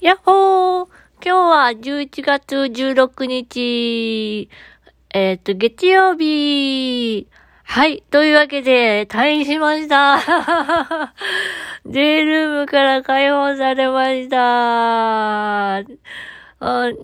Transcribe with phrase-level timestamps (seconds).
[0.00, 0.86] やっほー
[1.20, 4.48] 今日は11月16日、
[5.10, 7.26] えっ、と、月曜日。
[7.64, 8.04] はい。
[8.08, 10.20] というわけで、退院しました。
[11.84, 15.78] デイルームから解放されました。
[15.78, 15.82] あ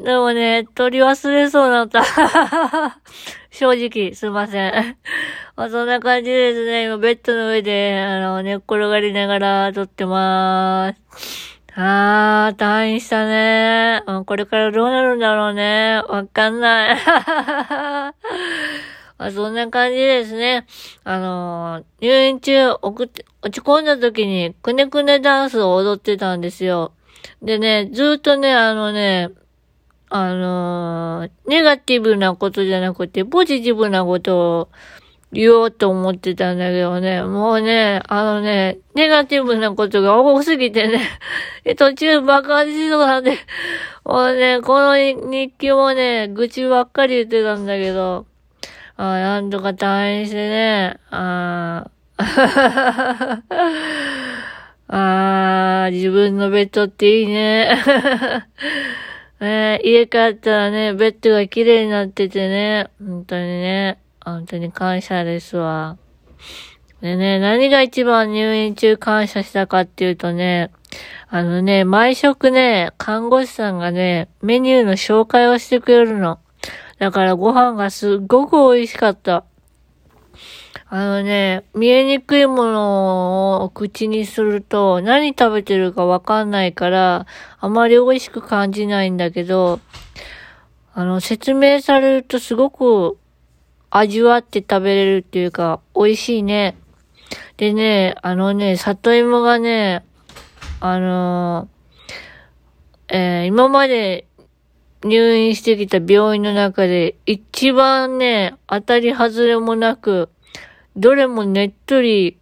[0.05, 2.05] でもね、取り忘れそうになった。
[3.51, 4.97] 正直、すいません。
[5.57, 6.85] まあ、そんな感じですね。
[6.85, 11.54] 今、ベッドの上で、あの、寝っ転がりながら撮ってまーす。
[11.77, 14.05] あー、退院したね。
[14.27, 16.01] これからどうなるんだろうね。
[16.09, 16.97] わかんない。
[19.19, 20.67] まあそんな感じですね。
[21.03, 23.25] あのー、入院中、落ち
[23.61, 26.93] 込んだ時に、くねくねダンスを踊ってたんですよ。
[27.43, 29.31] でね、ずっとね、あのね、
[30.11, 34.69] あのー、ネガティブなことじゃなくて、ポジティブなことを
[35.35, 41.01] 言おうと思ってたんだけどね、もうね、あのね、ネガティブなことが多すぎてね、
[41.77, 43.39] 途中爆発しそうなんで、
[44.05, 48.27] もうね、この日記もね、愚痴ばっかり言ってたんだけど、
[48.97, 51.89] あなんとか退院してね、あ
[54.87, 57.77] あ自分のベッドっていいね。
[59.41, 63.99] ね家帰ったらね、ベッドが綺麗になっててね、本当にね。
[64.25, 65.99] 本当に感謝ですわ。
[67.01, 70.71] でね、何が一番入院中感謝したかっていうとね、
[71.29, 76.39] あのね、毎食ね、看護師さんがね、メニューの紹介をしてくれるの。
[76.99, 79.45] だからご飯がすっごく美味しかった。
[80.87, 87.27] あのね、見えにくいものを口にすると何食べてるかわかんないから、
[87.59, 89.81] あまり美味しく感じないんだけど、
[90.95, 93.19] あの、説明されるとすごく
[93.97, 96.77] 味わって食べれるっていうか、美味しいね。
[97.59, 100.05] でね、あのね、里芋がね、
[100.81, 104.27] あのー、えー、今まで
[105.05, 110.29] 入院してきた病院の中で一番ね、当たり外れもなく、
[110.97, 112.37] どれもねっとり、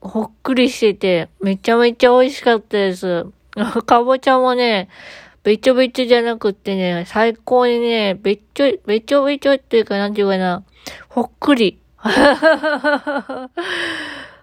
[0.00, 3.26] ほっくりしてて、めちゃめちゃ美味しかったです。
[3.86, 4.88] かぼちゃもね、
[5.44, 10.64] べちょべちょじゃなくってね、最高にね、べっちょ、べちょべちょっていうか、なんていうかな、
[11.10, 11.78] ほっくり。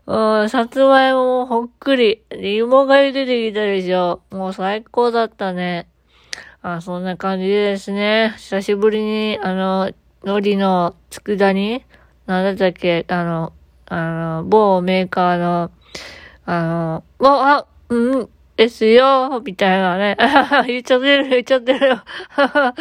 [0.06, 2.22] うん、さつまいももほっくり。
[2.32, 4.22] 芋がゆ出てきたでしょ。
[4.30, 5.88] もう最高だったね。
[6.62, 8.36] あ、そんな感じでですね。
[8.38, 9.92] 久しぶりに、あの、
[10.22, 11.84] 海苔の佃煮
[12.28, 13.54] なんだったっけあの、
[13.88, 15.72] あの、某メーカーの、
[16.46, 18.30] あの、もう、あ、うん、
[18.62, 20.16] ですよ、みたいなね。
[20.68, 22.04] 言っちゃってる、言っちゃってるよ。
[22.38, 22.74] あ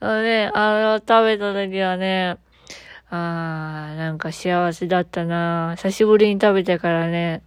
[0.00, 2.36] のね、あの、食べた時はね、
[3.08, 7.42] あー、なんか幸せだったな久しぶりに食べたからね、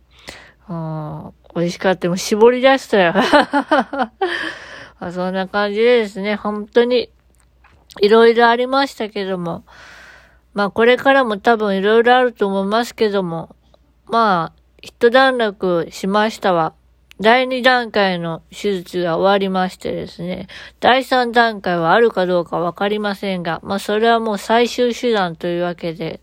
[0.67, 2.07] あ美味しかった。
[2.07, 3.13] もう絞り出したよ。
[4.99, 7.11] あそんな感じでですね、本当に、
[8.01, 9.65] いろいろありましたけども、
[10.55, 13.55] まあこれからも多分いろいろあると思いますけども、
[14.07, 16.73] まあ、一段落しましたわ。
[17.19, 20.47] 第2段階の手術が終わりましてですね、
[20.79, 26.19] 第3段階はあるかどうかわかりませんが、まあそれはもう最終手段というわけで、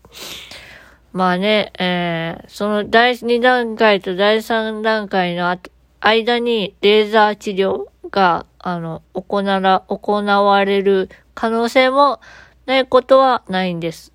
[1.11, 5.57] まあね、えー、その第2段階と第3段階の
[5.99, 12.19] 間にレーザー治療が、あの、行わ、行われる可能性も
[12.65, 14.13] ないことはないんです。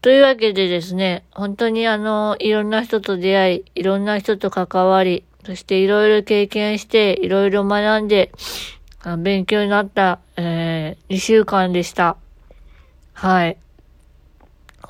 [0.00, 8.32] というわけでですね、本当にあの、いろんな人と出会い、いろんな人と関わり、そしていろいろ経験して、いろいろ学んで、
[9.18, 12.16] 勉強になった、えー、2週間でした。
[13.12, 13.56] はい。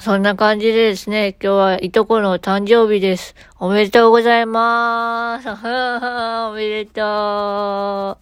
[0.00, 3.34] そんな感じでですね、今日はいとこの誕生日です。
[3.58, 5.48] おめでとうございまーす。
[6.50, 8.18] おめでと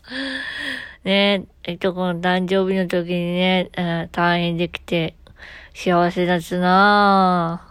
[1.04, 1.08] う。
[1.08, 3.70] ねいとこの誕生日の時にね、
[4.10, 5.14] 退院できて
[5.72, 7.62] 幸せだったな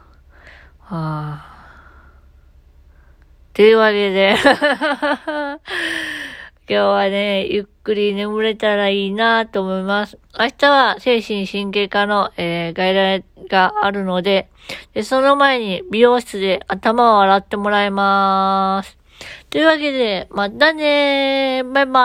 [0.89, 0.95] ぁ。
[0.95, 1.52] はあ
[3.53, 5.59] というわけで 今
[6.67, 10.17] 日はね、ゆっくり眠れたらいいなと思います。
[10.39, 14.49] 明日は精神神経科の、えー、外来があるので
[14.95, 18.97] で、その前に美容室で頭を洗ってもらいます。
[19.51, 22.01] というわけで、またねーバイバ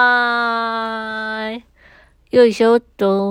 [1.52, 1.64] ーイ
[2.36, 3.26] よいしょっと。